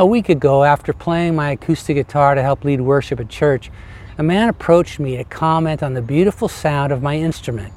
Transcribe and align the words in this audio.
A 0.00 0.06
week 0.06 0.30
ago, 0.30 0.64
after 0.64 0.94
playing 0.94 1.34
my 1.34 1.50
acoustic 1.50 1.94
guitar 1.94 2.34
to 2.34 2.40
help 2.40 2.64
lead 2.64 2.80
worship 2.80 3.20
at 3.20 3.28
church, 3.28 3.70
a 4.16 4.22
man 4.22 4.48
approached 4.48 4.98
me 4.98 5.18
to 5.18 5.24
comment 5.24 5.82
on 5.82 5.92
the 5.92 6.00
beautiful 6.00 6.48
sound 6.48 6.90
of 6.90 7.02
my 7.02 7.18
instrument. 7.18 7.74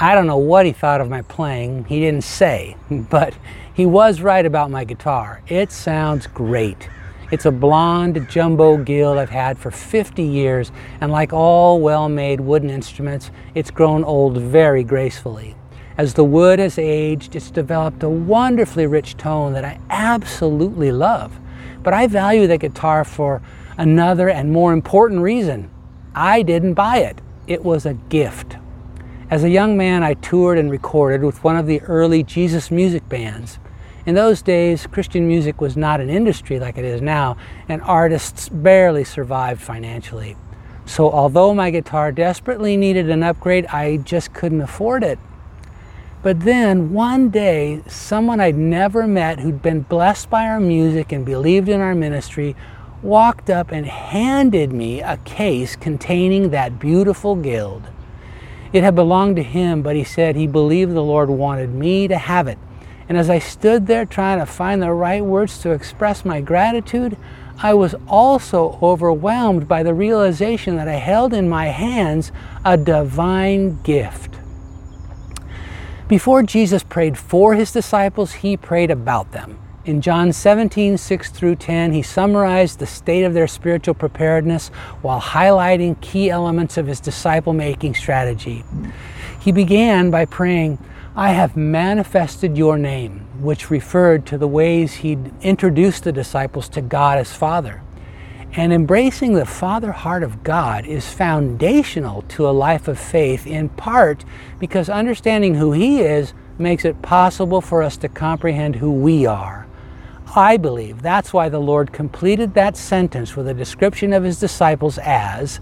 I 0.00 0.14
don't 0.14 0.26
know 0.26 0.38
what 0.38 0.64
he 0.64 0.72
thought 0.72 1.02
of 1.02 1.10
my 1.10 1.20
playing, 1.20 1.84
he 1.84 2.00
didn't 2.00 2.24
say, 2.24 2.78
but 2.90 3.36
he 3.74 3.84
was 3.84 4.22
right 4.22 4.46
about 4.46 4.70
my 4.70 4.84
guitar. 4.84 5.42
It 5.46 5.70
sounds 5.70 6.26
great. 6.26 6.88
It's 7.30 7.44
a 7.44 7.50
blonde 7.50 8.26
jumbo 8.30 8.78
Guild 8.78 9.18
I've 9.18 9.28
had 9.28 9.58
for 9.58 9.70
50 9.70 10.22
years, 10.22 10.72
and 11.02 11.12
like 11.12 11.34
all 11.34 11.78
well 11.78 12.08
made 12.08 12.40
wooden 12.40 12.70
instruments, 12.70 13.30
it's 13.54 13.70
grown 13.70 14.02
old 14.02 14.38
very 14.38 14.82
gracefully. 14.82 15.56
As 15.96 16.14
the 16.14 16.24
wood 16.24 16.58
has 16.58 16.76
aged, 16.76 17.36
it's 17.36 17.52
developed 17.52 18.02
a 18.02 18.08
wonderfully 18.08 18.86
rich 18.86 19.16
tone 19.16 19.52
that 19.52 19.64
I 19.64 19.78
absolutely 19.90 20.90
love. 20.90 21.38
But 21.84 21.94
I 21.94 22.08
value 22.08 22.48
the 22.48 22.58
guitar 22.58 23.04
for 23.04 23.40
another 23.78 24.28
and 24.28 24.52
more 24.52 24.72
important 24.72 25.20
reason. 25.20 25.70
I 26.12 26.42
didn't 26.42 26.74
buy 26.74 26.98
it, 26.98 27.20
it 27.46 27.64
was 27.64 27.86
a 27.86 27.94
gift. 27.94 28.56
As 29.30 29.44
a 29.44 29.50
young 29.50 29.76
man, 29.76 30.02
I 30.02 30.14
toured 30.14 30.58
and 30.58 30.70
recorded 30.70 31.22
with 31.22 31.42
one 31.44 31.56
of 31.56 31.66
the 31.66 31.80
early 31.82 32.24
Jesus 32.24 32.72
music 32.72 33.08
bands. 33.08 33.60
In 34.04 34.16
those 34.16 34.42
days, 34.42 34.86
Christian 34.88 35.26
music 35.28 35.60
was 35.60 35.76
not 35.76 36.00
an 36.00 36.10
industry 36.10 36.58
like 36.58 36.76
it 36.76 36.84
is 36.84 37.00
now, 37.00 37.36
and 37.68 37.80
artists 37.82 38.48
barely 38.48 39.04
survived 39.04 39.62
financially. 39.62 40.36
So, 40.86 41.10
although 41.10 41.54
my 41.54 41.70
guitar 41.70 42.12
desperately 42.12 42.76
needed 42.76 43.08
an 43.08 43.22
upgrade, 43.22 43.66
I 43.66 43.98
just 43.98 44.34
couldn't 44.34 44.60
afford 44.60 45.04
it. 45.04 45.18
But 46.24 46.40
then 46.40 46.94
one 46.94 47.28
day, 47.28 47.82
someone 47.86 48.40
I'd 48.40 48.56
never 48.56 49.06
met 49.06 49.40
who'd 49.40 49.60
been 49.60 49.82
blessed 49.82 50.30
by 50.30 50.46
our 50.46 50.58
music 50.58 51.12
and 51.12 51.22
believed 51.22 51.68
in 51.68 51.82
our 51.82 51.94
ministry 51.94 52.56
walked 53.02 53.50
up 53.50 53.70
and 53.70 53.84
handed 53.84 54.72
me 54.72 55.02
a 55.02 55.18
case 55.18 55.76
containing 55.76 56.48
that 56.48 56.78
beautiful 56.78 57.36
guild. 57.36 57.82
It 58.72 58.82
had 58.82 58.94
belonged 58.94 59.36
to 59.36 59.42
him, 59.42 59.82
but 59.82 59.96
he 59.96 60.02
said 60.02 60.34
he 60.34 60.46
believed 60.46 60.94
the 60.94 61.02
Lord 61.02 61.28
wanted 61.28 61.74
me 61.74 62.08
to 62.08 62.16
have 62.16 62.48
it. 62.48 62.58
And 63.06 63.18
as 63.18 63.28
I 63.28 63.38
stood 63.38 63.86
there 63.86 64.06
trying 64.06 64.38
to 64.38 64.46
find 64.46 64.80
the 64.80 64.92
right 64.92 65.22
words 65.22 65.58
to 65.58 65.72
express 65.72 66.24
my 66.24 66.40
gratitude, 66.40 67.18
I 67.58 67.74
was 67.74 67.94
also 68.08 68.78
overwhelmed 68.80 69.68
by 69.68 69.82
the 69.82 69.92
realization 69.92 70.76
that 70.76 70.88
I 70.88 70.94
held 70.94 71.34
in 71.34 71.50
my 71.50 71.66
hands 71.66 72.32
a 72.64 72.78
divine 72.78 73.82
gift. 73.82 74.33
Before 76.08 76.42
Jesus 76.42 76.82
prayed 76.82 77.16
for 77.16 77.54
his 77.54 77.72
disciples, 77.72 78.32
he 78.34 78.58
prayed 78.58 78.90
about 78.90 79.32
them. 79.32 79.58
In 79.86 80.02
John 80.02 80.34
17, 80.34 80.98
6 80.98 81.30
through 81.30 81.56
10, 81.56 81.92
he 81.92 82.02
summarized 82.02 82.78
the 82.78 82.86
state 82.86 83.24
of 83.24 83.32
their 83.32 83.46
spiritual 83.46 83.94
preparedness 83.94 84.68
while 85.00 85.20
highlighting 85.20 85.98
key 86.02 86.28
elements 86.28 86.76
of 86.76 86.86
his 86.86 87.00
disciple 87.00 87.54
making 87.54 87.94
strategy. 87.94 88.64
He 89.40 89.50
began 89.50 90.10
by 90.10 90.26
praying, 90.26 90.78
I 91.16 91.30
have 91.30 91.56
manifested 91.56 92.58
your 92.58 92.76
name, 92.76 93.26
which 93.40 93.70
referred 93.70 94.26
to 94.26 94.36
the 94.36 94.48
ways 94.48 94.96
he'd 94.96 95.32
introduced 95.42 96.04
the 96.04 96.12
disciples 96.12 96.68
to 96.70 96.82
God 96.82 97.18
as 97.18 97.34
Father. 97.34 97.82
And 98.56 98.72
embracing 98.72 99.34
the 99.34 99.46
Father 99.46 99.90
heart 99.90 100.22
of 100.22 100.44
God 100.44 100.86
is 100.86 101.12
foundational 101.12 102.22
to 102.28 102.48
a 102.48 102.50
life 102.50 102.86
of 102.86 103.00
faith, 103.00 103.48
in 103.48 103.68
part 103.68 104.24
because 104.60 104.88
understanding 104.88 105.56
who 105.56 105.72
He 105.72 106.02
is 106.02 106.34
makes 106.56 106.84
it 106.84 107.02
possible 107.02 107.60
for 107.60 107.82
us 107.82 107.96
to 107.96 108.08
comprehend 108.08 108.76
who 108.76 108.92
we 108.92 109.26
are. 109.26 109.66
I 110.36 110.56
believe 110.56 111.02
that's 111.02 111.32
why 111.32 111.48
the 111.48 111.58
Lord 111.58 111.92
completed 111.92 112.54
that 112.54 112.76
sentence 112.76 113.34
with 113.34 113.48
a 113.48 113.54
description 113.54 114.12
of 114.12 114.22
His 114.22 114.38
disciples 114.38 114.98
as 114.98 115.58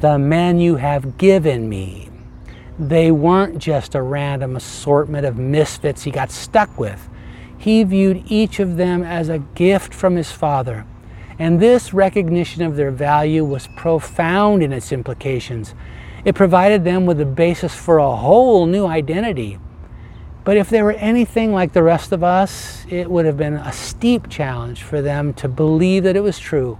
the 0.00 0.18
men 0.18 0.58
you 0.58 0.76
have 0.76 1.16
given 1.16 1.66
me. 1.66 2.10
They 2.78 3.10
weren't 3.10 3.56
just 3.56 3.94
a 3.94 4.02
random 4.02 4.54
assortment 4.54 5.24
of 5.24 5.38
misfits 5.38 6.02
He 6.02 6.10
got 6.10 6.30
stuck 6.30 6.78
with. 6.78 7.08
He 7.56 7.84
viewed 7.84 8.24
each 8.26 8.60
of 8.60 8.76
them 8.76 9.02
as 9.02 9.30
a 9.30 9.38
gift 9.38 9.94
from 9.94 10.16
His 10.16 10.30
Father 10.30 10.84
and 11.38 11.60
this 11.60 11.92
recognition 11.92 12.62
of 12.62 12.76
their 12.76 12.90
value 12.90 13.44
was 13.44 13.68
profound 13.76 14.62
in 14.62 14.72
its 14.72 14.92
implications. 14.92 15.74
It 16.24 16.34
provided 16.34 16.84
them 16.84 17.06
with 17.06 17.20
a 17.20 17.26
basis 17.26 17.74
for 17.74 17.98
a 17.98 18.16
whole 18.16 18.66
new 18.66 18.86
identity. 18.86 19.58
But 20.44 20.56
if 20.56 20.68
they 20.68 20.82
were 20.82 20.92
anything 20.92 21.52
like 21.52 21.72
the 21.72 21.82
rest 21.82 22.12
of 22.12 22.22
us, 22.22 22.86
it 22.88 23.10
would 23.10 23.24
have 23.24 23.36
been 23.36 23.54
a 23.54 23.72
steep 23.72 24.28
challenge 24.28 24.82
for 24.82 25.00
them 25.00 25.32
to 25.34 25.48
believe 25.48 26.04
that 26.04 26.16
it 26.16 26.22
was 26.22 26.38
true. 26.38 26.78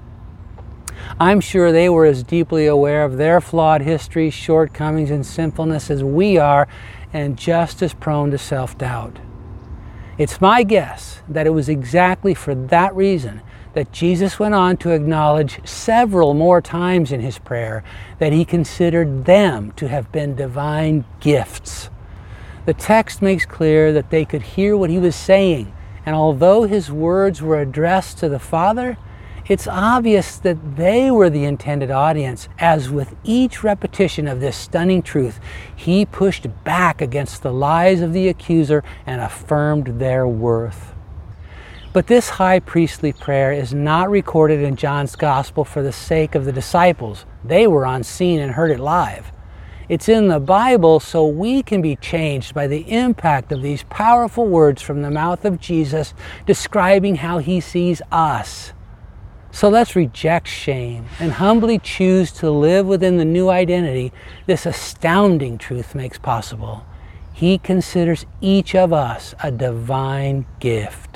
I'm 1.19 1.41
sure 1.41 1.73
they 1.73 1.89
were 1.89 2.07
as 2.07 2.23
deeply 2.23 2.67
aware 2.67 3.05
of 3.05 3.17
their 3.17 3.41
flawed 3.41 3.83
history, 3.83 4.31
shortcomings, 4.31 5.11
and 5.11 5.25
sinfulness 5.25 5.91
as 5.91 6.03
we 6.03 6.39
are, 6.39 6.69
and 7.13 7.39
just 7.39 7.83
as 7.83 7.95
prone 7.95 8.31
to 8.31 8.39
self 8.39 8.77
doubt. 8.77 9.19
It's 10.17 10.41
my 10.41 10.63
guess 10.63 11.23
that 11.29 11.47
it 11.47 11.51
was 11.51 11.69
exactly 11.69 12.35
for 12.35 12.55
that 12.55 12.95
reason 12.95 13.43
that 13.73 13.91
Jesus 13.91 14.39
went 14.39 14.55
on 14.55 14.77
to 14.77 14.93
acknowledge 14.93 15.59
several 15.67 16.35
more 16.35 16.61
times 16.61 17.11
in 17.11 17.21
his 17.21 17.41
prayer 17.41 17.83
that 18.21 18.33
he 18.33 18.45
considered 18.45 19.25
them 19.25 19.73
to 19.73 19.89
have 19.89 20.13
been 20.13 20.37
divine 20.37 21.05
gifts. 21.19 21.91
The 22.65 22.75
text 22.75 23.23
makes 23.23 23.45
clear 23.45 23.93
that 23.93 24.11
they 24.11 24.25
could 24.25 24.43
hear 24.43 24.77
what 24.77 24.91
he 24.91 24.99
was 24.99 25.17
saying, 25.17 25.75
and 26.07 26.15
although 26.15 26.63
his 26.63 26.93
words 26.93 27.43
were 27.43 27.61
addressed 27.61 28.19
to 28.19 28.29
the 28.29 28.39
Father, 28.39 28.97
it's 29.47 29.67
obvious 29.67 30.37
that 30.39 30.77
they 30.77 31.11
were 31.11 31.29
the 31.29 31.45
intended 31.45 31.91
audience, 31.91 32.49
as 32.59 32.89
with 32.89 33.15
each 33.25 33.63
repetition 33.63 34.27
of 34.27 34.41
this 34.41 34.57
stunning 34.57 35.03
truth, 35.03 35.39
he 35.77 36.07
pushed 36.07 36.47
back 36.65 37.03
against 37.03 37.43
the 37.43 37.53
lies 37.53 38.01
of 38.01 38.13
the 38.13 38.29
accuser 38.29 38.83
and 39.05 39.21
affirmed 39.21 39.99
their 39.99 40.27
worth. 40.27 40.95
But 41.93 42.07
this 42.07 42.31
high 42.31 42.59
priestly 42.59 43.13
prayer 43.13 43.53
is 43.53 43.73
not 43.75 44.11
recorded 44.11 44.61
in 44.61 44.77
John's 44.77 45.15
Gospel 45.15 45.65
for 45.65 45.83
the 45.83 45.93
sake 45.93 46.35
of 46.35 46.45
the 46.45 46.53
disciples. 46.53 47.27
They 47.45 47.67
were 47.67 47.87
on 47.87 48.03
scene 48.03 48.41
and 48.41 48.53
heard 48.53 48.71
it 48.71 48.81
live. 48.81 49.31
It's 49.89 50.09
in 50.09 50.29
the 50.29 50.41
Bible 50.41 50.99
so 50.99 51.27
we 51.27 51.63
can 51.63 51.83
be 51.83 51.97
changed 51.97 52.55
by 52.55 52.67
the 52.67 52.91
impact 52.91 53.53
of 53.53 53.61
these 53.61 53.83
powerful 53.85 54.47
words 54.47 54.81
from 54.81 55.03
the 55.03 55.11
mouth 55.11 55.45
of 55.45 55.61
Jesus 55.61 56.15
describing 56.47 57.17
how 57.17 57.39
he 57.39 57.61
sees 57.61 58.01
us. 58.11 58.73
So 59.55 59.69
let's 59.69 59.95
reject 59.95 60.49
shame 60.49 61.07
and 61.21 61.31
humbly 61.31 61.79
choose 61.79 62.33
to 62.33 62.51
live 62.51 62.87
within 62.87 63.19
the 63.19 63.25
new 63.25 63.51
identity 63.51 64.13
this 64.47 64.67
astounding 64.67 65.59
truth 65.59 65.95
makes 65.95 66.19
possible. 66.19 66.85
He 67.33 67.59
considers 67.59 68.27
each 68.41 68.75
of 68.75 68.93
us 68.93 69.33
a 69.41 69.53
divine 69.53 70.45
gift. 70.59 71.14